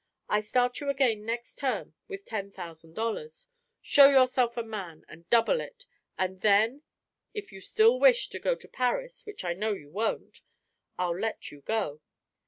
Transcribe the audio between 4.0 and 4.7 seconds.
yourself a